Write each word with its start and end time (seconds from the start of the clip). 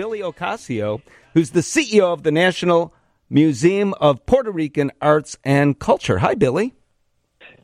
Billy 0.00 0.20
Ocasio, 0.20 1.02
who's 1.34 1.50
the 1.50 1.60
CEO 1.60 2.04
of 2.04 2.22
the 2.22 2.32
National 2.32 2.94
Museum 3.28 3.92
of 4.00 4.24
Puerto 4.24 4.50
Rican 4.50 4.90
Arts 5.02 5.36
and 5.44 5.78
Culture. 5.78 6.20
Hi, 6.20 6.34
Billy. 6.34 6.72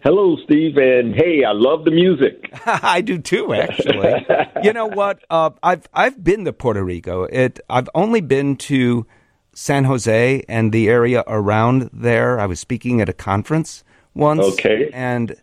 Hello, 0.00 0.36
Steve, 0.44 0.76
and 0.76 1.14
hey, 1.14 1.44
I 1.44 1.52
love 1.52 1.86
the 1.86 1.92
music. 1.92 2.50
I 2.66 3.00
do 3.00 3.16
too, 3.16 3.54
actually. 3.54 4.26
you 4.62 4.74
know 4.74 4.84
what? 4.84 5.24
Uh, 5.30 5.48
I've 5.62 5.88
I've 5.94 6.22
been 6.22 6.44
to 6.44 6.52
Puerto 6.52 6.84
Rico. 6.84 7.22
It 7.22 7.58
I've 7.70 7.88
only 7.94 8.20
been 8.20 8.56
to 8.68 9.06
San 9.54 9.84
Jose 9.84 10.44
and 10.46 10.72
the 10.72 10.90
area 10.90 11.24
around 11.26 11.88
there. 11.90 12.38
I 12.38 12.44
was 12.44 12.60
speaking 12.60 13.00
at 13.00 13.08
a 13.08 13.14
conference 13.14 13.82
once. 14.12 14.44
Okay. 14.44 14.90
And 14.92 15.36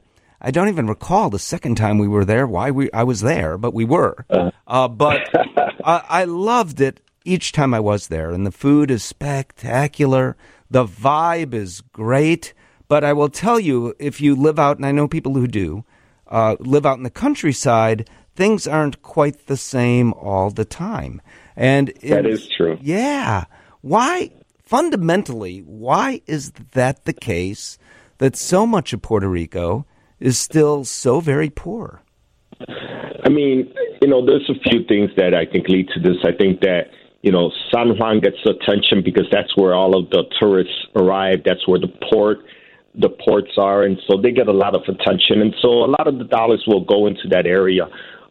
I 0.43 0.51
don't 0.51 0.67
even 0.67 0.87
recall 0.87 1.29
the 1.29 1.39
second 1.39 1.75
time 1.75 1.97
we 1.97 2.07
were 2.07 2.25
there. 2.25 2.45
Why 2.45 2.69
we 2.69 2.91
I 2.91 3.03
was 3.03 3.21
there, 3.21 3.57
but 3.57 3.73
we 3.73 3.85
were. 3.85 4.25
Uh, 4.29 4.51
uh, 4.67 4.89
but 4.89 5.29
I, 5.85 6.03
I 6.09 6.23
loved 6.25 6.81
it 6.81 6.99
each 7.23 7.53
time 7.53 7.73
I 7.73 7.79
was 7.79 8.09
there, 8.09 8.31
and 8.31 8.45
the 8.45 8.51
food 8.51 8.91
is 8.91 9.03
spectacular. 9.03 10.35
The 10.69 10.85
vibe 10.85 11.53
is 11.53 11.81
great. 11.81 12.53
But 12.89 13.03
I 13.03 13.13
will 13.13 13.29
tell 13.29 13.59
you, 13.59 13.95
if 13.97 14.19
you 14.19 14.35
live 14.35 14.59
out, 14.59 14.77
and 14.77 14.85
I 14.85 14.91
know 14.91 15.07
people 15.07 15.33
who 15.33 15.47
do, 15.47 15.85
uh, 16.27 16.57
live 16.59 16.85
out 16.85 16.97
in 16.97 17.03
the 17.03 17.09
countryside, 17.09 18.09
things 18.35 18.67
aren't 18.67 19.01
quite 19.01 19.47
the 19.47 19.57
same 19.57 20.13
all 20.13 20.49
the 20.49 20.65
time. 20.65 21.21
And 21.55 21.93
that 22.03 22.25
is 22.25 22.47
true. 22.47 22.77
Yeah. 22.81 23.45
Why, 23.81 24.31
fundamentally, 24.61 25.59
why 25.59 26.21
is 26.27 26.51
that 26.73 27.05
the 27.05 27.13
case 27.13 27.77
that 28.17 28.35
so 28.35 28.67
much 28.67 28.93
of 28.93 29.01
Puerto 29.01 29.29
Rico 29.29 29.85
is 30.19 30.37
still 30.37 30.83
so 30.83 31.19
very 31.19 31.49
poor? 31.49 32.01
I 33.25 33.29
mean, 33.29 33.73
you 34.01 34.07
know, 34.07 34.25
there's 34.25 34.49
a 34.49 34.69
few 34.69 34.85
things 34.85 35.09
that 35.17 35.33
I 35.33 35.45
think 35.45 35.67
lead 35.67 35.89
to 35.95 35.99
this. 35.99 36.17
I 36.23 36.31
think 36.31 36.61
that 36.61 36.87
you 37.23 37.31
know, 37.31 37.51
San 37.73 37.97
Juan 37.97 38.19
gets 38.19 38.35
attention 38.45 39.01
because 39.01 39.25
that's 39.31 39.55
where 39.55 39.73
all 39.73 39.97
of 39.97 40.09
the 40.09 40.25
tourists 40.39 40.73
arrive. 40.93 41.39
That's 41.45 41.65
where 41.67 41.79
the 41.79 41.87
port 42.11 42.39
the 42.95 43.09
ports 43.09 43.51
are, 43.57 43.83
and 43.83 43.97
so 44.07 44.21
they 44.21 44.31
get 44.31 44.47
a 44.47 44.53
lot 44.53 44.75
of 44.75 44.83
attention, 44.83 45.41
and 45.41 45.55
so 45.63 45.69
a 45.83 45.89
lot 45.89 46.05
of 46.05 46.19
the 46.19 46.25
dollars 46.25 46.63
will 46.67 46.85
go 46.85 47.07
into 47.07 47.27
that 47.29 47.47
area. 47.47 47.85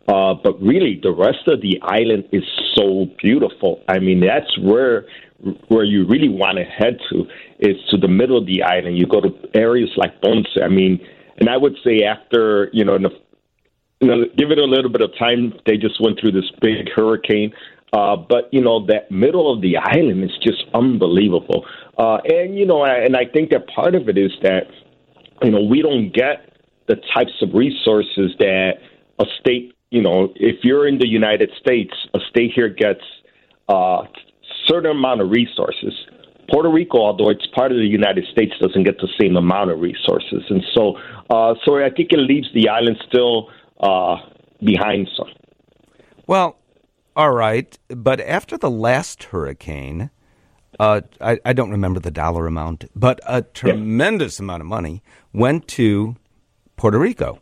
Uh, 0.07 0.35
but 0.35 0.61
really, 0.63 1.01
the 1.03 1.11
rest 1.11 1.49
of 1.49 1.61
the 1.63 1.81
island 1.83 2.29
is 2.31 2.45
so 2.77 3.07
beautiful. 3.21 3.83
I 3.89 3.99
mean, 3.99 4.21
that's 4.21 4.57
where 4.59 5.07
where 5.67 5.83
you 5.83 6.07
really 6.07 6.29
want 6.29 6.59
to 6.59 6.65
head 6.65 6.99
to 7.11 7.27
is 7.59 7.77
to 7.91 7.97
the 7.97 8.07
middle 8.07 8.39
of 8.39 8.47
the 8.47 8.63
island. 8.63 8.99
You 8.99 9.07
go 9.07 9.21
to 9.21 9.31
areas 9.55 9.91
like 9.97 10.21
Ponce. 10.21 10.47
I 10.63 10.69
mean, 10.69 11.01
and 11.39 11.49
I 11.49 11.57
would 11.57 11.77
say 11.85 12.03
after 12.05 12.69
you 12.73 12.85
know, 12.85 12.99
the, 12.99 13.11
you 14.01 14.09
know, 14.09 14.25
give 14.37 14.51
it 14.51 14.59
a 14.59 14.65
little 14.65 14.91
bit 14.91 15.01
of 15.01 15.11
time. 15.19 15.55
They 15.67 15.77
just 15.77 16.01
went 16.01 16.21
through 16.21 16.33
this 16.33 16.51
big 16.61 16.89
hurricane. 16.95 17.53
Uh, 17.93 18.17
but 18.17 18.49
you 18.53 18.61
know 18.63 18.87
that 18.87 19.11
middle 19.11 19.53
of 19.53 19.61
the 19.61 19.77
island 19.77 20.25
is 20.25 20.31
just 20.43 20.65
unbelievable. 20.73 21.67
Uh, 21.99 22.19
and 22.25 22.59
you 22.59 22.65
know, 22.65 22.81
I, 22.81 22.95
and 23.05 23.15
I 23.17 23.27
think 23.27 23.51
that 23.51 23.67
part 23.69 23.95
of 23.95 24.09
it 24.09 24.17
is 24.17 24.33
that 24.43 24.63
you 25.43 25.51
know 25.51 25.63
we 25.63 25.83
don't 25.83 26.11
get 26.11 26.57
the 26.89 26.97
types 27.15 27.43
of 27.43 27.51
resources 27.53 28.33
that 28.39 28.75
a 29.19 29.25
state. 29.41 29.75
You 29.91 30.01
know, 30.01 30.33
if 30.37 30.65
you're 30.65 30.89
in 30.89 30.99
the 30.99 31.07
United 31.07 31.51
States, 31.61 31.93
a 32.15 32.19
state 32.31 32.53
here 32.55 32.71
gets 32.71 33.03
a 33.69 33.75
uh, 33.75 34.07
certain 34.67 34.93
amount 34.93 35.21
of 35.21 35.29
resources. 35.29 35.93
Puerto 36.51 36.71
Rico, 36.71 36.99
although 36.99 37.31
it's 37.31 37.47
part 37.55 37.73
of 37.73 37.79
the 37.79 37.87
United 37.87 38.25
States, 38.33 38.53
doesn't 38.61 38.85
get 38.85 38.99
the 38.99 39.09
same 39.21 39.37
amount 39.37 39.71
of 39.71 39.81
resources, 39.81 40.43
and 40.51 40.63
so 40.75 40.97
uh, 41.31 41.55
so 41.65 41.79
I 41.79 41.91
think 41.91 42.13
it 42.13 42.19
leaves 42.19 42.49
the 42.55 42.69
island 42.69 42.99
still 43.09 43.49
uh, 43.81 44.17
behind 44.63 45.09
some. 45.17 45.29
Well, 46.27 46.59
all 47.17 47.33
right, 47.33 47.79
but 47.89 48.21
after 48.21 48.57
the 48.57 48.71
last 48.71 49.25
hurricane, 49.25 50.11
uh, 50.79 51.03
I, 51.21 51.39
I, 51.45 51.53
don't 51.53 51.71
remember 51.71 52.01
the 52.01 52.11
dollar 52.11 52.47
amount, 52.47 52.87
but 52.97 53.21
a 53.27 53.43
tremendous 53.43 54.39
yeah. 54.39 54.45
amount 54.45 54.63
of 54.63 54.67
money 54.67 55.03
went 55.33 55.69
to 55.69 56.17
Puerto 56.77 56.99
Rico, 56.99 57.41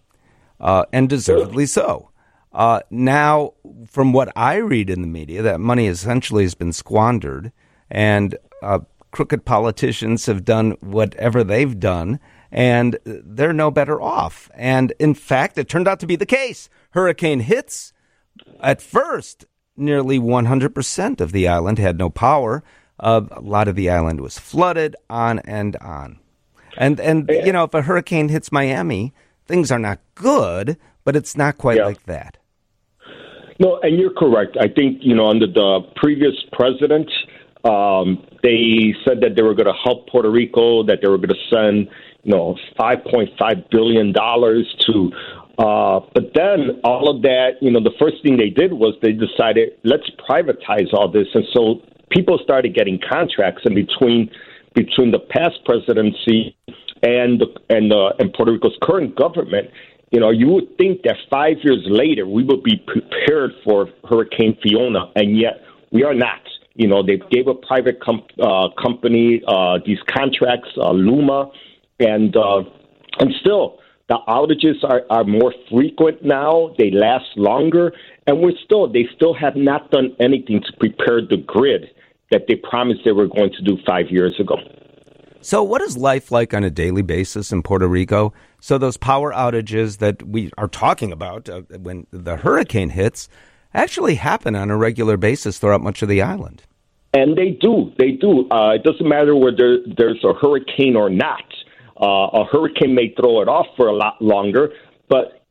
uh, 0.58 0.84
and 0.92 1.08
deservedly 1.08 1.66
so. 1.66 2.10
Uh, 2.52 2.80
now, 2.90 3.52
from 3.86 4.12
what 4.12 4.32
I 4.34 4.56
read 4.56 4.90
in 4.90 5.02
the 5.02 5.08
media, 5.08 5.42
that 5.42 5.60
money 5.60 5.86
essentially 5.86 6.42
has 6.42 6.54
been 6.54 6.72
squandered, 6.72 7.52
and 7.88 8.36
uh, 8.62 8.80
crooked 9.10 9.44
politicians 9.44 10.26
have 10.26 10.44
done 10.44 10.72
whatever 10.80 11.42
they've 11.44 11.78
done, 11.78 12.20
and 12.52 12.98
they're 13.04 13.52
no 13.52 13.70
better 13.70 14.00
off. 14.00 14.50
And 14.54 14.92
in 14.98 15.14
fact, 15.14 15.58
it 15.58 15.68
turned 15.68 15.88
out 15.88 16.00
to 16.00 16.06
be 16.06 16.16
the 16.16 16.26
case. 16.26 16.68
Hurricane 16.90 17.40
hits. 17.40 17.92
At 18.60 18.80
first, 18.82 19.44
nearly 19.76 20.18
100% 20.18 21.20
of 21.20 21.32
the 21.32 21.48
island 21.48 21.78
had 21.78 21.98
no 21.98 22.10
power. 22.10 22.62
Uh, 22.98 23.22
a 23.30 23.40
lot 23.40 23.68
of 23.68 23.76
the 23.76 23.88
island 23.88 24.20
was 24.20 24.38
flooded, 24.38 24.94
on 25.08 25.38
and 25.40 25.76
on. 25.76 26.18
And 26.76 27.00
and 27.00 27.28
you 27.28 27.52
know, 27.52 27.64
if 27.64 27.74
a 27.74 27.82
hurricane 27.82 28.28
hits 28.28 28.52
Miami, 28.52 29.12
things 29.46 29.70
are 29.70 29.78
not 29.78 29.98
good, 30.14 30.76
but 31.04 31.16
it's 31.16 31.36
not 31.36 31.58
quite 31.58 31.78
yeah. 31.78 31.86
like 31.86 32.04
that. 32.04 32.36
No, 33.58 33.78
and 33.82 33.98
you're 33.98 34.14
correct. 34.14 34.56
I 34.60 34.68
think 34.68 34.98
you 35.00 35.14
know 35.14 35.28
under 35.28 35.46
the 35.46 35.80
previous 35.96 36.34
president, 36.52 37.10
um, 37.64 38.24
they 38.42 38.94
said 39.04 39.20
that 39.20 39.36
they 39.36 39.42
were 39.42 39.54
going 39.54 39.66
to 39.66 39.80
help 39.84 40.08
Puerto 40.08 40.30
Rico, 40.30 40.82
that 40.84 40.98
they 41.02 41.08
were 41.08 41.18
going 41.18 41.30
to 41.30 41.44
send 41.50 41.88
you 42.22 42.32
know 42.32 42.56
5.5 42.78 43.70
billion 43.70 44.12
dollars 44.12 44.66
to 44.86 45.10
uh, 45.60 46.00
but 46.14 46.32
then 46.34 46.80
all 46.84 47.14
of 47.14 47.20
that, 47.20 47.60
you 47.60 47.70
know, 47.70 47.80
the 47.80 47.92
first 48.00 48.16
thing 48.22 48.38
they 48.38 48.48
did 48.48 48.72
was 48.72 48.94
they 49.02 49.12
decided 49.12 49.76
let's 49.84 50.08
privatize 50.26 50.88
all 50.94 51.10
this, 51.10 51.26
and 51.34 51.44
so 51.52 51.82
people 52.08 52.38
started 52.42 52.74
getting 52.74 52.98
contracts, 52.98 53.60
and 53.66 53.74
between 53.74 54.30
between 54.74 55.10
the 55.10 55.18
past 55.18 55.58
presidency 55.66 56.56
and 57.02 57.40
the, 57.40 57.46
and 57.68 57.90
the, 57.90 58.14
and 58.18 58.32
Puerto 58.32 58.52
Rico's 58.52 58.76
current 58.82 59.16
government, 59.16 59.68
you 60.12 60.20
know, 60.20 60.30
you 60.30 60.48
would 60.48 60.78
think 60.78 61.02
that 61.02 61.16
five 61.30 61.56
years 61.62 61.84
later 61.90 62.26
we 62.26 62.42
would 62.44 62.62
be 62.62 62.82
prepared 62.86 63.50
for 63.62 63.88
Hurricane 64.08 64.56
Fiona, 64.62 65.10
and 65.14 65.38
yet 65.38 65.60
we 65.92 66.04
are 66.04 66.14
not. 66.14 66.40
You 66.80 66.88
know, 66.88 67.02
they 67.02 67.18
gave 67.30 67.46
a 67.46 67.52
private 67.52 68.00
com- 68.00 68.24
uh, 68.42 68.68
company 68.82 69.42
uh, 69.46 69.80
these 69.84 69.98
contracts, 70.08 70.70
uh, 70.78 70.92
Luma, 70.92 71.50
and 71.98 72.34
uh, 72.34 72.62
and 73.18 73.34
still 73.38 73.80
the 74.08 74.16
outages 74.26 74.82
are, 74.82 75.02
are 75.10 75.24
more 75.24 75.52
frequent 75.70 76.24
now. 76.24 76.74
They 76.78 76.90
last 76.90 77.26
longer, 77.36 77.92
and 78.26 78.40
we're 78.40 78.56
still 78.64 78.90
they 78.90 79.06
still 79.14 79.34
have 79.34 79.56
not 79.56 79.90
done 79.90 80.16
anything 80.20 80.62
to 80.62 80.72
prepare 80.78 81.20
the 81.20 81.36
grid 81.36 81.90
that 82.30 82.46
they 82.48 82.54
promised 82.54 83.00
they 83.04 83.12
were 83.12 83.28
going 83.28 83.50
to 83.50 83.62
do 83.62 83.76
five 83.86 84.06
years 84.08 84.34
ago. 84.40 84.56
So, 85.42 85.62
what 85.62 85.82
is 85.82 85.98
life 85.98 86.32
like 86.32 86.54
on 86.54 86.64
a 86.64 86.70
daily 86.70 87.02
basis 87.02 87.52
in 87.52 87.62
Puerto 87.62 87.88
Rico? 87.88 88.32
So, 88.58 88.78
those 88.78 88.96
power 88.96 89.34
outages 89.34 89.98
that 89.98 90.22
we 90.22 90.50
are 90.56 90.68
talking 90.68 91.12
about 91.12 91.46
uh, 91.50 91.60
when 91.78 92.06
the 92.10 92.38
hurricane 92.38 92.88
hits 92.88 93.28
actually 93.74 94.14
happen 94.14 94.56
on 94.56 94.70
a 94.70 94.78
regular 94.78 95.18
basis 95.18 95.58
throughout 95.58 95.82
much 95.82 96.00
of 96.00 96.08
the 96.08 96.22
island. 96.22 96.62
And 97.12 97.36
they 97.36 97.50
do. 97.50 97.92
They 97.98 98.12
do. 98.12 98.48
Uh, 98.50 98.74
it 98.74 98.84
doesn't 98.84 99.08
matter 99.08 99.34
whether 99.34 99.78
there's 99.96 100.22
a 100.24 100.32
hurricane 100.34 100.96
or 100.96 101.10
not. 101.10 101.44
Uh, 102.00 102.40
a 102.40 102.44
hurricane 102.44 102.94
may 102.94 103.12
throw 103.14 103.42
it 103.42 103.48
off 103.48 103.66
for 103.76 103.88
a 103.88 103.94
lot 103.94 104.22
longer, 104.22 104.72
but 105.08 105.42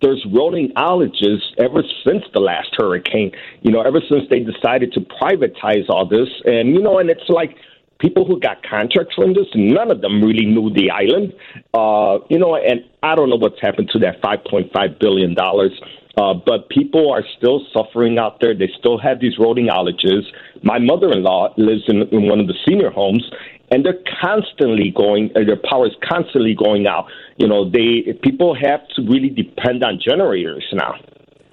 there's 0.00 0.24
rolling 0.32 0.72
outages 0.76 1.40
ever 1.58 1.82
since 2.06 2.24
the 2.32 2.40
last 2.40 2.70
hurricane. 2.78 3.32
You 3.62 3.72
know, 3.72 3.82
ever 3.82 4.00
since 4.08 4.22
they 4.30 4.40
decided 4.40 4.92
to 4.94 5.00
privatize 5.00 5.88
all 5.88 6.06
this, 6.06 6.28
and 6.44 6.70
you 6.70 6.80
know, 6.80 6.98
and 6.98 7.10
it's 7.10 7.28
like 7.28 7.56
people 8.00 8.24
who 8.24 8.40
got 8.40 8.62
contracts 8.62 9.14
from 9.14 9.34
this, 9.34 9.46
none 9.54 9.90
of 9.90 10.00
them 10.00 10.22
really 10.22 10.46
knew 10.46 10.72
the 10.74 10.90
island. 10.90 11.32
Uh, 11.72 12.18
you 12.28 12.38
know, 12.38 12.56
and 12.56 12.80
I 13.02 13.14
don't 13.14 13.30
know 13.30 13.36
what's 13.36 13.60
happened 13.60 13.90
to 13.92 13.98
that 14.00 14.20
5.5 14.22 14.98
billion 14.98 15.34
dollars. 15.34 15.72
Uh, 16.16 16.34
but 16.34 16.68
people 16.68 17.12
are 17.12 17.22
still 17.38 17.64
suffering 17.72 18.18
out 18.18 18.40
there. 18.40 18.52
They 18.54 18.68
still 18.78 18.98
have 18.98 19.20
these 19.20 19.38
rolling 19.38 19.68
outages. 19.68 20.22
My 20.62 20.78
mother-in-law 20.78 21.54
lives 21.56 21.84
in, 21.86 22.02
in 22.10 22.28
one 22.28 22.40
of 22.40 22.48
the 22.48 22.54
senior 22.68 22.90
homes, 22.90 23.24
and 23.70 23.84
they're 23.86 24.02
constantly 24.20 24.92
going. 24.94 25.30
Uh, 25.36 25.44
their 25.46 25.60
power 25.70 25.86
is 25.86 25.94
constantly 26.06 26.54
going 26.54 26.86
out. 26.88 27.06
You 27.36 27.46
know, 27.46 27.70
they 27.70 28.12
people 28.22 28.54
have 28.54 28.86
to 28.96 29.02
really 29.02 29.30
depend 29.30 29.84
on 29.84 30.00
generators 30.04 30.64
now. 30.72 30.94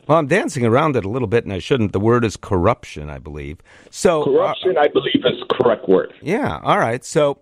Well, 0.07 0.17
I'm 0.17 0.27
dancing 0.27 0.65
around 0.65 0.95
it 0.95 1.03
a 1.03 1.09
little 1.09 1.27
bit, 1.27 1.43
and 1.43 1.53
I 1.53 1.59
shouldn't. 1.59 1.91
The 1.91 1.99
word 1.99 2.23
is 2.23 2.37
corruption, 2.37 3.09
I 3.09 3.17
believe. 3.17 3.57
So 3.89 4.23
corruption, 4.23 4.77
uh, 4.77 4.81
I 4.81 4.87
believe, 4.87 5.23
is 5.25 5.39
the 5.39 5.53
correct 5.53 5.89
word. 5.89 6.13
Yeah. 6.21 6.59
All 6.63 6.79
right. 6.79 7.03
So 7.03 7.39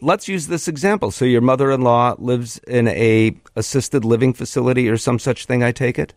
let's 0.00 0.28
use 0.28 0.48
this 0.48 0.68
example. 0.68 1.10
So 1.10 1.24
your 1.24 1.40
mother-in-law 1.40 2.16
lives 2.18 2.58
in 2.66 2.88
a 2.88 3.36
assisted 3.56 4.04
living 4.04 4.34
facility 4.34 4.88
or 4.88 4.98
some 4.98 5.18
such 5.18 5.46
thing. 5.46 5.62
I 5.62 5.72
take 5.72 5.98
it. 5.98 6.12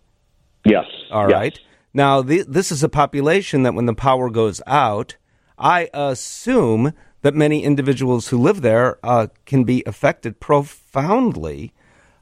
Yes. 0.65 0.85
All 1.11 1.29
yes. 1.29 1.33
right. 1.33 1.59
Now, 1.93 2.21
the, 2.21 2.43
this 2.47 2.71
is 2.71 2.83
a 2.83 2.89
population 2.89 3.63
that 3.63 3.73
when 3.73 3.85
the 3.85 3.95
power 3.95 4.29
goes 4.29 4.61
out, 4.67 5.15
I 5.57 5.89
assume 5.93 6.93
that 7.21 7.33
many 7.33 7.63
individuals 7.63 8.27
who 8.27 8.37
live 8.37 8.61
there 8.61 8.99
uh, 9.03 9.27
can 9.45 9.63
be 9.63 9.83
affected 9.85 10.39
profoundly. 10.39 11.73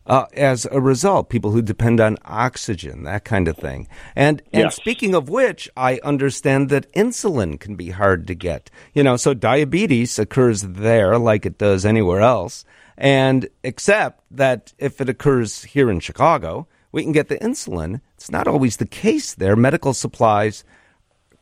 Uh, 0.08 0.26
as 0.34 0.66
a 0.72 0.80
result, 0.80 1.30
people 1.30 1.52
who 1.52 1.62
depend 1.62 2.00
on 2.00 2.18
oxygen, 2.26 3.04
that 3.04 3.26
kind 3.26 3.48
of 3.48 3.58
thing. 3.58 3.88
And 4.16 4.42
and 4.54 4.64
yes. 4.64 4.76
speaking 4.76 5.14
of 5.14 5.30
which, 5.30 5.70
I 5.76 6.00
understand 6.04 6.70
that 6.70 6.92
insulin 6.94 7.60
can 7.60 7.76
be 7.76 7.90
hard 7.90 8.26
to 8.28 8.36
get. 8.36 8.72
You 8.94 9.04
know, 9.04 9.18
so 9.18 9.34
diabetes 9.34 10.18
occurs 10.18 10.62
there 10.62 11.18
like 11.18 11.46
it 11.46 11.58
does 11.58 11.86
anywhere 11.86 12.22
else. 12.22 12.66
And 12.98 13.48
except 13.64 14.24
that 14.32 14.74
if 14.80 15.00
it 15.02 15.10
occurs 15.10 15.64
here 15.66 15.92
in 15.92 16.00
Chicago, 16.00 16.68
we 16.92 17.04
can 17.04 17.12
get 17.12 17.28
the 17.28 17.38
insulin. 17.38 18.02
It's 18.16 18.32
not 18.32 18.48
always 18.48 18.78
the 18.78 18.88
case 18.88 19.36
there. 19.36 19.56
Medical 19.56 19.94
supplies 19.94 20.64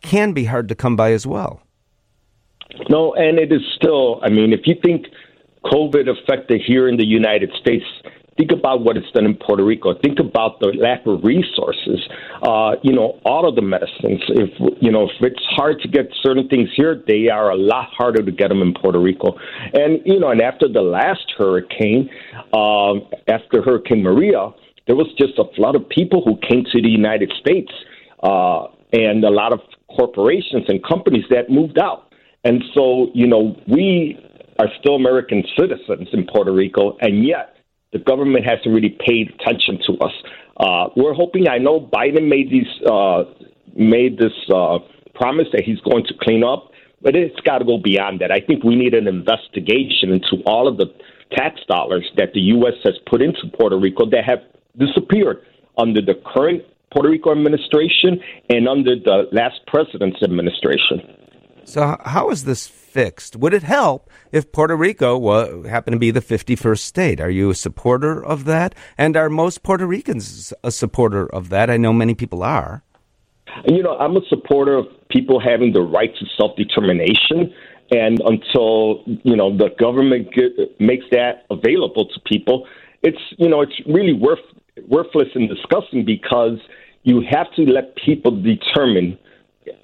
can 0.01 0.33
be 0.33 0.45
hard 0.45 0.67
to 0.69 0.75
come 0.75 0.95
by 0.95 1.13
as 1.13 1.25
well. 1.25 1.61
No, 2.89 3.13
and 3.13 3.39
it 3.39 3.53
is 3.53 3.61
still, 3.75 4.19
I 4.21 4.29
mean, 4.29 4.51
if 4.51 4.61
you 4.65 4.75
think 4.83 5.05
COVID 5.65 6.09
affected 6.09 6.61
here 6.65 6.89
in 6.89 6.97
the 6.97 7.05
United 7.05 7.51
States, 7.59 7.85
think 8.37 8.51
about 8.51 8.81
what 8.83 8.97
it's 8.97 9.09
done 9.11 9.25
in 9.25 9.35
Puerto 9.35 9.63
Rico. 9.63 9.93
Think 10.03 10.19
about 10.19 10.59
the 10.59 10.67
lack 10.67 11.05
of 11.05 11.23
resources. 11.23 12.01
Uh, 12.41 12.75
you 12.83 12.93
know, 12.93 13.19
all 13.25 13.47
of 13.47 13.55
the 13.55 13.61
medicines. 13.61 14.21
If 14.29 14.49
you 14.81 14.91
know, 14.91 15.05
if 15.05 15.11
it's 15.21 15.43
hard 15.51 15.79
to 15.81 15.87
get 15.87 16.07
certain 16.21 16.47
things 16.47 16.69
here, 16.75 17.01
they 17.07 17.29
are 17.29 17.51
a 17.51 17.55
lot 17.55 17.89
harder 17.91 18.23
to 18.23 18.31
get 18.31 18.49
them 18.49 18.61
in 18.61 18.73
Puerto 18.73 18.99
Rico. 18.99 19.37
And 19.73 20.01
you 20.05 20.19
know, 20.19 20.29
and 20.29 20.41
after 20.41 20.67
the 20.67 20.81
last 20.81 21.31
hurricane, 21.37 22.09
uh, 22.53 22.95
after 23.27 23.61
Hurricane 23.61 24.03
Maria, 24.03 24.49
there 24.87 24.95
was 24.95 25.07
just 25.17 25.39
a 25.39 25.45
flood 25.55 25.75
of 25.75 25.87
people 25.89 26.21
who 26.23 26.37
came 26.47 26.63
to 26.71 26.81
the 26.81 26.89
United 26.89 27.31
States, 27.39 27.71
uh, 28.23 28.67
and 28.91 29.23
a 29.23 29.29
lot 29.29 29.53
of 29.53 29.61
corporations 29.95 30.65
and 30.67 30.83
companies 30.83 31.23
that 31.29 31.49
moved 31.49 31.79
out. 31.79 32.13
And 32.43 32.63
so, 32.75 33.07
you 33.15 33.25
know, 33.25 33.59
we 33.67 34.19
are 34.59 34.67
still 34.79 34.95
American 34.95 35.43
citizens 35.57 36.09
in 36.13 36.27
Puerto 36.27 36.53
Rico, 36.53 36.95
and 37.01 37.25
yet 37.25 37.54
the 37.95 38.03
government 38.03 38.43
hasn't 38.43 38.75
really 38.75 38.93
paid 39.07 39.33
attention 39.39 39.79
to 39.87 39.93
us. 40.03 40.11
Uh, 40.57 40.89
we're 40.97 41.13
hoping. 41.13 41.47
I 41.47 41.59
know 41.59 41.79
Biden 41.79 42.27
made 42.27 42.51
these 42.51 42.67
uh, 42.85 43.23
made 43.73 44.17
this 44.17 44.35
uh, 44.53 44.79
promise 45.13 45.47
that 45.53 45.63
he's 45.63 45.79
going 45.79 46.03
to 46.07 46.13
clean 46.21 46.43
up, 46.43 46.71
but 47.01 47.15
it's 47.15 47.39
got 47.41 47.59
to 47.59 47.65
go 47.65 47.77
beyond 47.77 48.19
that. 48.19 48.31
I 48.31 48.41
think 48.41 48.65
we 48.65 48.75
need 48.75 48.93
an 48.93 49.07
investigation 49.07 50.11
into 50.11 50.43
all 50.45 50.67
of 50.67 50.75
the 50.75 50.87
tax 51.31 51.61
dollars 51.69 52.05
that 52.17 52.33
the 52.33 52.41
U.S. 52.59 52.73
has 52.83 52.95
put 53.09 53.21
into 53.21 53.47
Puerto 53.57 53.79
Rico 53.79 54.09
that 54.09 54.25
have 54.25 54.39
disappeared 54.77 55.37
under 55.77 56.01
the 56.01 56.15
current 56.35 56.63
Puerto 56.91 57.09
Rico 57.09 57.31
administration 57.31 58.19
and 58.49 58.67
under 58.67 58.95
the 58.95 59.29
last 59.31 59.61
president's 59.67 60.21
administration. 60.21 61.14
So, 61.65 61.97
how 62.05 62.29
is 62.29 62.43
this 62.43 62.67
fixed? 62.67 63.35
Would 63.35 63.53
it 63.53 63.63
help 63.63 64.09
if 64.31 64.51
Puerto 64.51 64.75
Rico 64.75 65.63
happened 65.63 65.95
to 65.95 65.99
be 65.99 66.11
the 66.11 66.21
51st 66.21 66.79
state? 66.79 67.19
Are 67.19 67.29
you 67.29 67.49
a 67.49 67.55
supporter 67.55 68.23
of 68.23 68.45
that? 68.45 68.75
And 68.97 69.17
are 69.17 69.29
most 69.29 69.63
Puerto 69.63 69.87
Ricans 69.87 70.53
a 70.63 70.71
supporter 70.71 71.25
of 71.25 71.49
that? 71.49 71.71
I 71.71 71.77
know 71.77 71.91
many 71.91 72.13
people 72.13 72.43
are. 72.43 72.83
You 73.65 73.81
know, 73.81 73.97
I'm 73.97 74.15
a 74.15 74.21
supporter 74.29 74.77
of 74.77 74.85
people 75.09 75.39
having 75.39 75.73
the 75.73 75.81
right 75.81 76.13
to 76.15 76.25
self 76.37 76.55
determination. 76.55 77.53
And 77.91 78.19
until, 78.21 79.03
you 79.23 79.35
know, 79.35 79.55
the 79.55 79.69
government 79.79 80.29
makes 80.79 81.05
that 81.11 81.45
available 81.49 82.07
to 82.07 82.19
people, 82.25 82.67
it's, 83.03 83.21
you 83.37 83.49
know, 83.49 83.61
it's 83.61 83.79
really 83.87 84.13
worth, 84.13 84.39
worthless 84.87 85.27
and 85.35 85.49
disgusting 85.49 86.05
because 86.05 86.57
you 87.03 87.21
have 87.29 87.51
to 87.55 87.61
let 87.63 87.95
people 87.95 88.41
determine 88.41 89.17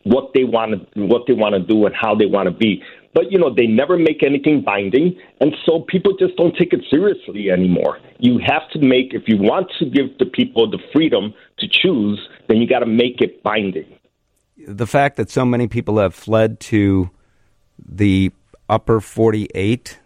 what 0.03 0.31
they 0.33 0.43
want 0.43 0.93
to 0.93 1.05
what 1.05 1.23
they 1.27 1.33
want 1.33 1.55
to 1.55 1.59
do 1.59 1.85
and 1.85 1.95
how 1.95 2.15
they 2.15 2.25
want 2.25 2.47
to 2.47 2.55
be. 2.55 2.83
But 3.13 3.31
you 3.31 3.37
know, 3.37 3.53
they 3.53 3.67
never 3.67 3.97
make 3.97 4.23
anything 4.23 4.63
binding, 4.63 5.17
and 5.39 5.53
so 5.65 5.81
people 5.81 6.15
just 6.17 6.35
don't 6.37 6.55
take 6.55 6.73
it 6.73 6.81
seriously 6.89 7.51
anymore. 7.51 7.99
You 8.19 8.39
have 8.45 8.69
to 8.71 8.79
make 8.79 9.13
if 9.13 9.23
you 9.27 9.37
want 9.37 9.67
to 9.79 9.85
give 9.85 10.17
the 10.17 10.25
people 10.25 10.69
the 10.69 10.79
freedom 10.93 11.33
to 11.59 11.67
choose, 11.69 12.19
then 12.47 12.57
you 12.57 12.67
got 12.67 12.79
to 12.79 12.85
make 12.85 13.21
it 13.21 13.43
binding. 13.43 13.85
The 14.67 14.87
fact 14.87 15.17
that 15.17 15.29
so 15.29 15.43
many 15.43 15.67
people 15.67 15.97
have 15.97 16.13
fled 16.13 16.59
to 16.61 17.09
the 17.83 18.31
upper 18.69 19.01
48 19.01 19.99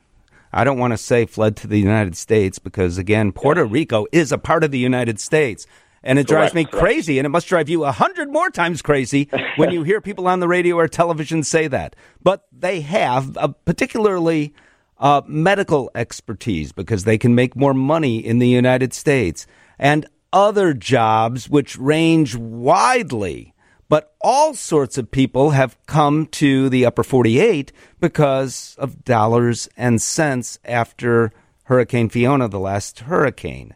I 0.58 0.64
don't 0.64 0.80
want 0.80 0.94
to 0.94 0.98
say 0.98 1.26
fled 1.26 1.58
to 1.58 1.68
the 1.68 1.78
United 1.78 2.16
States 2.16 2.60
because, 2.60 2.98
again, 2.98 3.34
Puerto 3.34 3.66
Rico 3.66 4.06
is 4.14 4.32
a 4.32 4.38
part 4.38 4.64
of 4.64 4.72
the 4.72 4.80
United 4.80 5.20
States. 5.20 5.68
And 6.06 6.20
it 6.20 6.28
drives 6.28 6.54
me 6.54 6.66
crazy, 6.66 7.18
and 7.18 7.26
it 7.26 7.30
must 7.30 7.48
drive 7.48 7.68
you 7.68 7.84
a 7.84 7.92
hundred 7.92 8.32
more 8.32 8.52
times 8.52 8.84
crazy 8.84 9.28
when 9.56 9.72
you 9.72 9.82
hear 9.82 10.00
people 10.00 10.28
on 10.28 10.40
the 10.40 10.48
radio 10.48 10.76
or 10.76 10.88
television 10.88 11.42
say 11.42 11.68
that. 11.68 11.96
But 12.22 12.46
they 12.52 12.82
have, 12.82 13.36
uh, 13.36 13.48
particularly 13.66 14.54
uh, 15.00 15.24
medical 15.26 15.90
expertise, 15.96 16.72
because 16.72 17.06
they 17.06 17.18
can 17.18 17.34
make 17.34 17.56
more 17.56 17.74
money 17.74 18.20
in 18.20 18.38
the 18.38 18.48
United 18.48 18.94
States, 18.94 19.48
and 19.80 20.06
other 20.32 20.76
jobs 20.76 21.50
which 21.50 21.76
range 21.80 22.36
widely. 22.36 23.56
But 23.90 24.14
all 24.22 24.54
sorts 24.54 25.00
of 25.00 25.10
people 25.10 25.52
have 25.52 25.78
come 25.88 26.28
to 26.28 26.70
the 26.70 26.86
upper 26.86 27.04
48 27.04 27.72
because 28.00 28.76
of 28.78 29.04
dollars 29.04 29.68
and 29.76 30.00
cents 30.00 30.60
after 30.66 31.32
Hurricane 31.64 32.10
Fiona, 32.10 32.48
the 32.48 32.60
last 32.60 33.02
hurricane. 33.02 33.76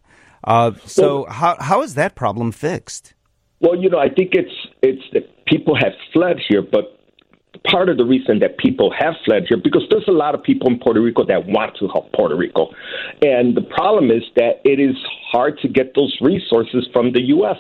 Uh, 0.50 0.72
so 0.84 1.22
well, 1.22 1.32
how 1.32 1.56
how 1.60 1.84
is 1.84 1.94
that 1.94 2.16
problem 2.16 2.52
fixed? 2.52 3.14
Well, 3.62 3.76
you 3.76 3.88
know, 3.88 4.00
I 4.00 4.10
think 4.10 4.32
it's 4.34 4.56
it's 4.82 5.04
that 5.14 5.46
people 5.46 5.76
have 5.76 5.94
fled 6.12 6.38
here, 6.50 6.64
but 6.64 7.00
part 7.70 7.88
of 7.88 7.98
the 7.98 8.06
reason 8.06 8.40
that 8.40 8.58
people 8.58 8.92
have 8.98 9.14
fled 9.26 9.44
here 9.48 9.60
because 9.64 9.84
there's 9.92 10.08
a 10.08 10.12
lot 10.12 10.34
of 10.34 10.42
people 10.42 10.68
in 10.68 10.80
Puerto 10.80 11.02
Rico 11.02 11.24
that 11.26 11.46
want 11.46 11.78
to 11.78 11.88
help 11.90 12.12
Puerto 12.14 12.36
Rico, 12.36 12.70
and 13.22 13.56
the 13.56 13.62
problem 13.62 14.10
is 14.10 14.24
that 14.38 14.60
it 14.66 14.80
is 14.80 14.96
hard 15.32 15.60
to 15.60 15.68
get 15.68 15.94
those 15.96 16.18
resources 16.20 16.90
from 16.92 17.14
the 17.14 17.22
U.S. 17.38 17.60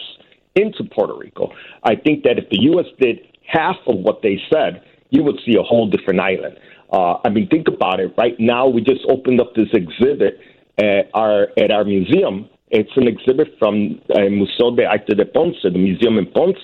into 0.56 0.84
Puerto 0.84 1.16
Rico. 1.16 1.52
I 1.84 1.96
think 1.96 2.24
that 2.24 2.40
if 2.40 2.50
the 2.50 2.62
U.S. 2.74 2.88
did 3.00 3.20
half 3.46 3.76
of 3.86 4.00
what 4.00 4.24
they 4.24 4.42
said, 4.52 4.82
you 5.12 5.22
would 5.22 5.40
see 5.46 5.56
a 5.60 5.64
whole 5.64 5.88
different 5.88 6.22
island. 6.22 6.58
Uh, 6.92 7.18
I 7.24 7.30
mean, 7.30 7.48
think 7.50 7.68
about 7.68 8.00
it. 8.00 8.16
Right 8.18 8.36
now, 8.40 8.68
we 8.68 8.82
just 8.82 9.02
opened 9.08 9.40
up 9.40 9.54
this 9.54 9.70
exhibit 9.74 10.40
at 10.80 11.12
our 11.14 11.50
at 11.56 11.70
our 11.70 11.84
museum 11.84 12.50
it's 12.72 12.92
an 12.96 13.08
exhibit 13.08 13.56
from 13.58 14.02
uh, 14.16 14.22
Museo 14.30 14.76
de 14.76 14.86
Arte 14.86 15.16
de 15.16 15.26
Ponce, 15.26 15.58
the 15.64 15.72
museum 15.72 16.18
in 16.18 16.26
Ponce, 16.28 16.58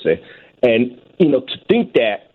and 0.63 1.00
you 1.19 1.30
know 1.30 1.42
to 1.42 1.57
think 1.69 1.94
that, 1.94 2.31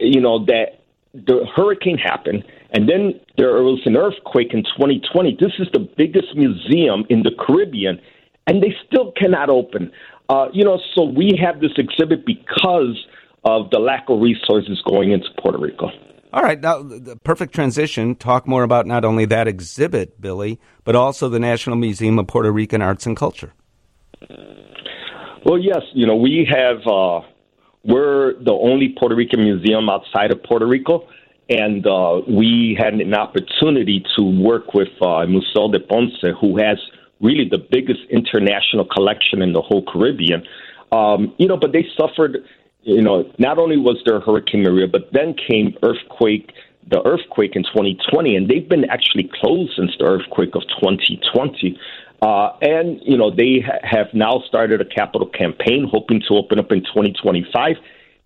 you 0.00 0.20
know 0.20 0.44
that 0.46 0.80
the 1.14 1.44
hurricane 1.56 1.98
happened 1.98 2.44
and 2.72 2.88
then 2.88 3.20
there 3.36 3.62
was 3.62 3.80
an 3.84 3.96
earthquake 3.96 4.52
in 4.52 4.62
2020. 4.62 5.36
This 5.40 5.52
is 5.58 5.66
the 5.72 5.80
biggest 5.80 6.36
museum 6.36 7.04
in 7.08 7.22
the 7.22 7.32
Caribbean, 7.38 8.00
and 8.46 8.62
they 8.62 8.74
still 8.86 9.12
cannot 9.12 9.50
open. 9.50 9.90
Uh, 10.28 10.46
you 10.52 10.64
know, 10.64 10.80
so 10.94 11.04
we 11.04 11.38
have 11.42 11.60
this 11.60 11.72
exhibit 11.76 12.24
because 12.24 13.04
of 13.44 13.70
the 13.70 13.78
lack 13.78 14.04
of 14.08 14.20
resources 14.20 14.80
going 14.88 15.10
into 15.10 15.26
Puerto 15.40 15.58
Rico. 15.58 15.88
All 16.32 16.42
right, 16.42 16.60
now 16.60 16.82
the 16.82 17.16
perfect 17.24 17.52
transition. 17.54 18.14
Talk 18.14 18.46
more 18.46 18.62
about 18.62 18.86
not 18.86 19.04
only 19.04 19.24
that 19.26 19.48
exhibit, 19.48 20.20
Billy, 20.20 20.60
but 20.84 20.94
also 20.94 21.28
the 21.28 21.40
National 21.40 21.76
Museum 21.76 22.18
of 22.18 22.28
Puerto 22.28 22.52
Rican 22.52 22.82
Arts 22.82 23.04
and 23.04 23.16
Culture. 23.16 23.52
Well, 25.44 25.58
yes, 25.58 25.82
you 25.92 26.06
know 26.06 26.16
we 26.16 26.46
have. 26.48 26.86
Uh, 26.86 27.22
we're 27.82 28.34
the 28.42 28.52
only 28.52 28.94
Puerto 28.96 29.16
Rican 29.16 29.42
museum 29.42 29.88
outside 29.88 30.30
of 30.30 30.42
Puerto 30.42 30.66
Rico, 30.66 31.08
and 31.48 31.84
uh, 31.86 32.20
we 32.28 32.76
had 32.78 32.94
an 32.94 33.14
opportunity 33.14 34.04
to 34.16 34.22
work 34.22 34.74
with 34.74 34.90
uh, 35.00 35.26
Museo 35.26 35.72
de 35.72 35.80
Ponce, 35.80 36.24
who 36.40 36.58
has 36.58 36.78
really 37.20 37.48
the 37.50 37.58
biggest 37.58 38.00
international 38.10 38.84
collection 38.84 39.42
in 39.42 39.52
the 39.52 39.62
whole 39.62 39.82
Caribbean. 39.82 40.44
Um, 40.92 41.34
you 41.38 41.48
know, 41.48 41.56
but 41.56 41.72
they 41.72 41.86
suffered 41.98 42.44
you 42.82 43.02
know, 43.02 43.30
not 43.38 43.58
only 43.58 43.76
was 43.76 44.00
there 44.06 44.20
Hurricane 44.20 44.62
Maria, 44.62 44.86
but 44.88 45.12
then 45.12 45.34
came 45.34 45.76
earthquake, 45.82 46.52
the 46.88 47.06
earthquake 47.06 47.54
in 47.54 47.62
2020, 47.64 48.36
and 48.36 48.48
they've 48.48 48.68
been 48.68 48.88
actually 48.90 49.30
closed 49.40 49.72
since 49.76 49.92
the 49.98 50.06
earthquake 50.06 50.54
of 50.54 50.62
2020. 50.80 51.78
Uh, 52.22 52.52
and 52.62 53.00
you 53.02 53.16
know, 53.16 53.30
they 53.30 53.60
ha- 53.64 53.80
have 53.82 54.06
now 54.12 54.42
started 54.46 54.80
a 54.80 54.84
capital 54.84 55.26
campaign, 55.28 55.88
hoping 55.90 56.20
to 56.28 56.34
open 56.34 56.58
up 56.58 56.70
in 56.72 56.80
2025. 56.80 57.76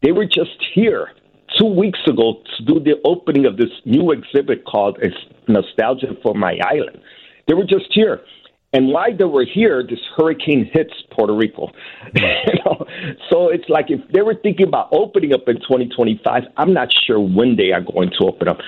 They 0.02 0.12
were 0.12 0.26
just 0.26 0.62
here 0.74 1.12
two 1.58 1.66
weeks 1.66 2.00
ago 2.06 2.42
to 2.56 2.64
do 2.64 2.80
the 2.80 3.00
opening 3.04 3.46
of 3.46 3.56
this 3.56 3.70
new 3.84 4.10
exhibit 4.10 4.64
called 4.64 4.98
"Nostalgia 5.48 6.16
for 6.22 6.34
My 6.34 6.58
Island." 6.64 7.00
They 7.46 7.54
were 7.54 7.64
just 7.64 7.86
here. 7.92 8.22
And 8.74 8.88
while 8.88 9.16
they 9.16 9.24
were 9.24 9.44
here, 9.44 9.84
this 9.88 10.00
hurricane 10.16 10.68
hits 10.72 10.92
Puerto 11.12 11.32
Rico. 11.32 11.70
you 12.14 12.54
know? 12.64 12.83
So 13.30 13.48
it's 13.48 13.68
like 13.68 13.86
if 13.88 14.00
they 14.12 14.22
were 14.22 14.34
thinking 14.34 14.66
about 14.66 14.88
opening 14.92 15.32
up 15.32 15.48
in 15.48 15.56
2025, 15.56 16.42
I'm 16.56 16.72
not 16.72 16.88
sure 17.06 17.20
when 17.20 17.56
they 17.56 17.72
are 17.72 17.80
going 17.80 18.10
to 18.18 18.26
open 18.26 18.48
up. 18.48 18.58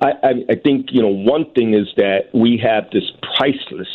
I, 0.00 0.10
I, 0.22 0.30
I 0.50 0.54
think 0.62 0.88
you 0.90 1.02
know 1.02 1.08
one 1.08 1.50
thing 1.54 1.74
is 1.74 1.88
that 1.96 2.30
we 2.34 2.60
have 2.62 2.90
this 2.92 3.04
priceless 3.36 3.88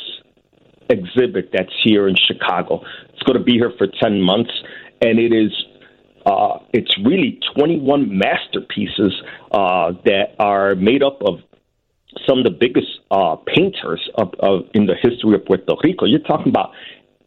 exhibit 0.89 1.49
that's 1.51 1.73
here 1.83 2.07
in 2.07 2.15
Chicago. 2.15 2.81
It's 3.13 3.23
going 3.23 3.37
to 3.37 3.43
be 3.43 3.53
here 3.53 3.73
for 3.77 3.87
10 3.87 4.21
months, 4.21 4.51
and 5.01 5.19
it 5.19 5.33
is 5.33 5.51
uh, 6.25 6.59
it's 6.73 6.93
really 7.05 7.39
21 7.55 8.17
masterpieces 8.17 9.13
uh, 9.51 9.93
that 10.05 10.35
are 10.39 10.75
made 10.75 11.01
up 11.01 11.21
of 11.21 11.39
some 12.27 12.39
of 12.39 12.43
the 12.43 12.51
biggest 12.51 12.87
uh, 13.11 13.35
painters 13.45 14.09
of, 14.15 14.33
of 14.39 14.61
in 14.73 14.87
the 14.87 14.95
history 14.95 15.35
of 15.35 15.45
Puerto 15.45 15.75
Rico. 15.83 16.05
You're 16.05 16.19
talking 16.19 16.49
about 16.49 16.71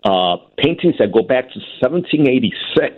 uh, 0.04 0.37
paintings 0.59 0.95
that 0.99 1.12
go 1.12 1.23
back 1.23 1.50
to 1.52 1.59
1786. 1.80 2.97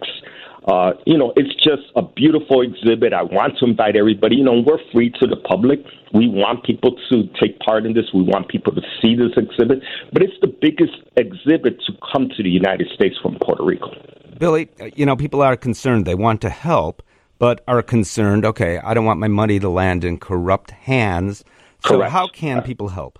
Uh, 0.68 0.92
you 1.06 1.18
know, 1.18 1.32
it's 1.34 1.52
just 1.56 1.82
a 1.96 2.02
beautiful 2.02 2.62
exhibit. 2.62 3.12
I 3.12 3.22
want 3.22 3.58
to 3.58 3.64
invite 3.64 3.96
everybody. 3.96 4.36
You 4.36 4.44
know, 4.44 4.62
we're 4.64 4.78
free 4.92 5.10
to 5.20 5.26
the 5.26 5.36
public. 5.36 5.80
We 6.14 6.28
want 6.28 6.62
people 6.64 6.96
to 7.10 7.24
take 7.40 7.58
part 7.58 7.84
in 7.84 7.94
this. 7.94 8.04
We 8.14 8.22
want 8.22 8.48
people 8.48 8.72
to 8.72 8.82
see 9.00 9.16
this 9.16 9.32
exhibit. 9.36 9.82
But 10.12 10.22
it's 10.22 10.38
the 10.40 10.46
biggest 10.46 10.94
exhibit 11.16 11.80
to 11.86 11.92
come 12.12 12.28
to 12.36 12.42
the 12.42 12.50
United 12.50 12.88
States 12.94 13.16
from 13.20 13.38
Puerto 13.42 13.64
Rico. 13.64 13.90
Billy, 14.38 14.68
uh, 14.80 14.90
you 14.94 15.04
know, 15.04 15.16
people 15.16 15.42
are 15.42 15.56
concerned. 15.56 16.06
They 16.06 16.14
want 16.14 16.40
to 16.42 16.50
help, 16.50 17.02
but 17.38 17.64
are 17.66 17.82
concerned, 17.82 18.44
okay, 18.44 18.78
I 18.78 18.94
don't 18.94 19.04
want 19.04 19.18
my 19.18 19.28
money 19.28 19.58
to 19.58 19.68
land 19.68 20.04
in 20.04 20.18
corrupt 20.18 20.70
hands. 20.70 21.44
So, 21.84 21.96
Correct. 21.96 22.12
how 22.12 22.28
can 22.28 22.62
people 22.62 22.88
help? 22.88 23.18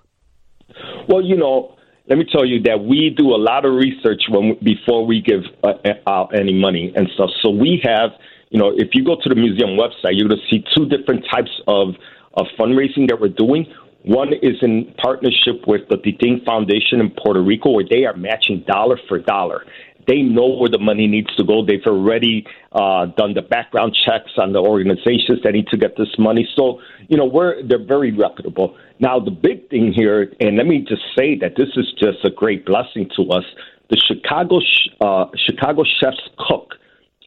Well, 1.09 1.21
you 1.21 1.35
know, 1.35 1.75
let 2.07 2.17
me 2.17 2.25
tell 2.29 2.45
you 2.45 2.61
that 2.63 2.83
we 2.83 3.13
do 3.15 3.33
a 3.33 3.39
lot 3.39 3.65
of 3.65 3.73
research 3.73 4.23
when 4.29 4.57
before 4.61 5.05
we 5.05 5.21
give 5.21 5.43
uh, 5.63 5.73
out 6.05 6.37
any 6.37 6.53
money 6.53 6.91
and 6.95 7.07
stuff. 7.13 7.29
So 7.41 7.49
we 7.49 7.81
have, 7.83 8.11
you 8.49 8.59
know, 8.59 8.73
if 8.75 8.89
you 8.93 9.05
go 9.05 9.15
to 9.15 9.29
the 9.29 9.35
museum 9.35 9.77
website, 9.77 10.11
you're 10.13 10.27
going 10.27 10.39
to 10.39 10.47
see 10.49 10.63
two 10.75 10.85
different 10.87 11.25
types 11.31 11.51
of 11.67 11.95
of 12.35 12.47
fundraising 12.59 13.07
that 13.07 13.19
we're 13.21 13.29
doing. 13.29 13.71
One 14.03 14.33
is 14.33 14.57
in 14.61 14.93
partnership 15.01 15.65
with 15.65 15.87
the 15.89 15.95
Titin 15.95 16.43
Foundation 16.43 16.99
in 16.99 17.11
Puerto 17.11 17.41
Rico, 17.41 17.71
where 17.71 17.85
they 17.89 18.03
are 18.05 18.15
matching 18.17 18.65
dollar 18.67 18.99
for 19.07 19.19
dollar. 19.19 19.65
They 20.07 20.21
know 20.21 20.47
where 20.47 20.69
the 20.69 20.79
money 20.79 21.07
needs 21.07 21.33
to 21.35 21.43
go. 21.43 21.65
They've 21.65 21.85
already 21.85 22.45
uh, 22.71 23.07
done 23.17 23.33
the 23.33 23.41
background 23.41 23.95
checks 24.05 24.31
on 24.37 24.53
the 24.53 24.59
organizations 24.59 25.39
that 25.43 25.53
need 25.53 25.67
to 25.67 25.77
get 25.77 25.97
this 25.97 26.13
money. 26.17 26.47
So, 26.55 26.79
you 27.07 27.17
know, 27.17 27.25
we're 27.25 27.63
they're 27.63 27.83
very 27.83 28.11
reputable. 28.11 28.77
Now, 28.99 29.19
the 29.19 29.31
big 29.31 29.69
thing 29.69 29.93
here, 29.93 30.31
and 30.39 30.57
let 30.57 30.67
me 30.67 30.85
just 30.87 31.03
say 31.17 31.37
that 31.39 31.55
this 31.55 31.69
is 31.75 31.91
just 31.99 32.23
a 32.23 32.29
great 32.29 32.65
blessing 32.65 33.09
to 33.17 33.23
us. 33.31 33.45
The 33.89 33.97
Chicago 34.07 34.59
uh, 35.01 35.25
Chicago 35.35 35.83
Chef's 35.99 36.29
Cook 36.37 36.73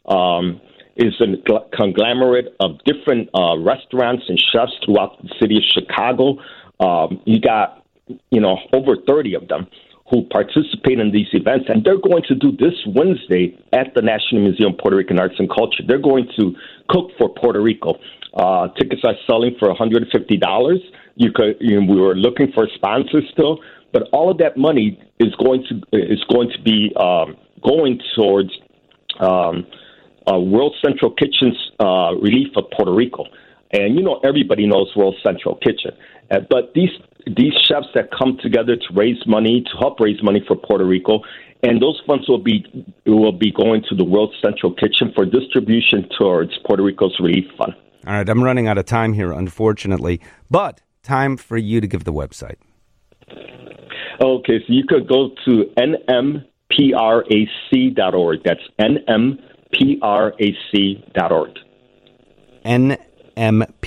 um, 0.06 0.60
is 0.96 1.14
a 1.20 1.76
conglomerate 1.76 2.56
of 2.60 2.78
different 2.84 3.28
uh, 3.34 3.58
restaurants 3.58 4.24
and 4.28 4.38
chefs 4.52 4.72
throughout 4.84 5.22
the 5.22 5.28
city 5.40 5.58
of 5.58 5.62
Chicago. 5.72 6.38
Um, 6.80 7.20
you 7.24 7.40
got, 7.40 7.84
you 8.30 8.40
know, 8.40 8.58
over 8.72 8.96
30 9.06 9.34
of 9.34 9.48
them 9.48 9.66
who 10.10 10.22
participate 10.26 11.00
in 11.00 11.10
these 11.10 11.26
events, 11.32 11.66
and 11.68 11.84
they're 11.84 12.00
going 12.00 12.22
to 12.28 12.34
do 12.34 12.52
this 12.52 12.74
Wednesday 12.86 13.58
at 13.72 13.92
the 13.94 14.02
National 14.02 14.42
Museum 14.42 14.72
of 14.72 14.78
Puerto 14.78 14.96
Rican 14.96 15.18
Arts 15.18 15.34
and 15.38 15.48
Culture. 15.50 15.82
They're 15.86 15.98
going 15.98 16.28
to 16.38 16.54
cook 16.88 17.10
for 17.18 17.28
Puerto 17.28 17.60
Rico. 17.60 17.94
Uh, 18.34 18.68
tickets 18.78 19.02
are 19.04 19.14
selling 19.26 19.56
for 19.58 19.68
$150. 19.74 20.76
You 21.16 21.32
could, 21.32 21.56
you 21.60 21.80
know, 21.80 21.92
we 21.92 22.00
were 22.00 22.14
looking 22.14 22.52
for 22.52 22.68
sponsors 22.74 23.24
still, 23.32 23.58
but 23.92 24.04
all 24.12 24.30
of 24.30 24.38
that 24.38 24.56
money 24.56 25.00
is 25.18 25.34
going 25.36 25.64
to 25.68 25.76
is 25.92 26.22
going 26.30 26.50
to 26.54 26.62
be 26.62 26.92
um, 26.96 27.36
going 27.64 27.98
towards 28.14 28.50
um, 29.18 29.66
uh, 30.30 30.38
World 30.38 30.74
Central 30.84 31.12
Kitchen's 31.12 31.56
uh, 31.80 32.14
relief 32.20 32.48
of 32.56 32.64
Puerto 32.76 32.92
Rico. 32.92 33.24
And 33.72 33.96
you 33.96 34.02
know, 34.02 34.20
everybody 34.22 34.66
knows 34.66 34.92
World 34.94 35.16
Central 35.24 35.56
Kitchen. 35.56 35.92
Uh, 36.30 36.40
but 36.48 36.74
these 36.74 36.90
these 37.26 37.54
chefs 37.66 37.88
that 37.94 38.10
come 38.16 38.38
together 38.42 38.76
to 38.76 38.94
raise 38.94 39.26
money 39.26 39.62
to 39.62 39.78
help 39.78 39.98
raise 40.00 40.22
money 40.22 40.44
for 40.46 40.54
Puerto 40.56 40.84
Rico, 40.84 41.20
and 41.62 41.82
those 41.82 42.00
funds 42.06 42.28
will 42.28 42.38
be 42.42 42.64
will 43.06 43.32
be 43.32 43.50
going 43.50 43.82
to 43.88 43.94
the 43.96 44.04
World 44.04 44.34
Central 44.44 44.72
Kitchen 44.72 45.12
for 45.14 45.24
distribution 45.24 46.08
towards 46.18 46.52
Puerto 46.64 46.82
Rico's 46.82 47.16
relief 47.20 47.46
fund. 47.58 47.74
All 48.06 48.12
right, 48.12 48.28
I'm 48.28 48.42
running 48.42 48.68
out 48.68 48.78
of 48.78 48.84
time 48.84 49.12
here, 49.12 49.32
unfortunately, 49.32 50.20
but 50.48 50.82
time 51.02 51.36
for 51.36 51.56
you 51.56 51.80
to 51.80 51.88
give 51.88 52.04
the 52.04 52.12
website. 52.12 52.56
Okay, 54.20 54.60
so 54.60 54.72
you 54.72 54.84
could 54.88 55.08
go 55.08 55.30
to 55.44 55.64
nmprac.org. 55.76 56.46
That's 58.44 58.60
nmprac.org. 58.80 59.40
nmprac.org. 62.64 63.80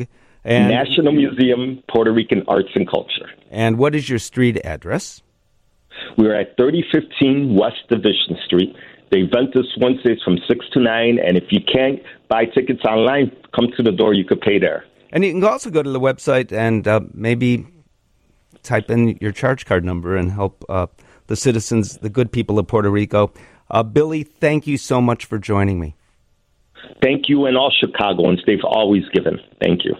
Yes. 0.00 0.08
And, 0.46 0.68
National 0.68 1.12
Museum, 1.12 1.82
Puerto 1.90 2.12
Rican 2.12 2.44
Arts 2.46 2.68
and 2.76 2.88
Culture. 2.88 3.28
And 3.50 3.78
what 3.78 3.96
is 3.96 4.08
your 4.08 4.20
street 4.20 4.64
address? 4.64 5.20
We're 6.16 6.38
at 6.38 6.56
3015 6.56 7.56
West 7.56 7.82
Division 7.90 8.38
Street. 8.44 8.74
The 9.10 9.18
event 9.18 9.50
is 9.54 9.66
Wednesdays 9.80 10.18
from 10.24 10.38
6 10.46 10.66
to 10.72 10.80
9, 10.80 11.18
and 11.18 11.36
if 11.36 11.44
you 11.50 11.60
can't 11.60 12.00
buy 12.28 12.44
tickets 12.44 12.84
online, 12.84 13.32
come 13.54 13.66
to 13.76 13.82
the 13.82 13.90
door. 13.90 14.14
You 14.14 14.24
could 14.24 14.40
pay 14.40 14.60
there. 14.60 14.84
And 15.10 15.24
you 15.24 15.32
can 15.32 15.42
also 15.42 15.70
go 15.70 15.82
to 15.82 15.90
the 15.90 16.00
website 16.00 16.52
and 16.52 16.86
uh, 16.86 17.00
maybe 17.12 17.66
type 18.62 18.90
in 18.90 19.18
your 19.20 19.32
charge 19.32 19.64
card 19.66 19.84
number 19.84 20.16
and 20.16 20.30
help 20.30 20.64
uh, 20.68 20.86
the 21.26 21.36
citizens, 21.36 21.98
the 21.98 22.10
good 22.10 22.30
people 22.30 22.58
of 22.58 22.68
Puerto 22.68 22.90
Rico. 22.90 23.32
Uh, 23.70 23.82
Billy, 23.82 24.22
thank 24.22 24.66
you 24.66 24.76
so 24.76 25.00
much 25.00 25.24
for 25.24 25.38
joining 25.38 25.80
me. 25.80 25.96
Thank 27.02 27.28
you, 27.28 27.46
and 27.46 27.56
all 27.56 27.72
Chicagoans. 27.72 28.42
They've 28.46 28.64
always 28.64 29.02
given. 29.12 29.40
Thank 29.60 29.84
you. 29.84 29.94